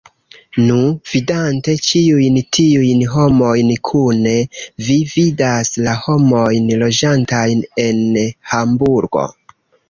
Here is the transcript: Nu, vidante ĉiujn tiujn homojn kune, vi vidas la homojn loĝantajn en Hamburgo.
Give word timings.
Nu, 0.67 0.75
vidante 1.09 1.73
ĉiujn 1.87 2.39
tiujn 2.57 3.03
homojn 3.15 3.69
kune, 3.89 4.33
vi 4.87 4.95
vidas 5.11 5.71
la 5.89 5.95
homojn 6.07 6.73
loĝantajn 6.85 7.63
en 7.85 8.03
Hamburgo. 8.55 9.29